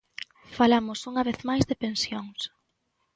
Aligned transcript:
Falamos 0.57 0.99
unha 1.09 1.25
vez 1.27 1.39
máis 1.49 1.63
de 1.69 1.79
pensións. 1.83 2.39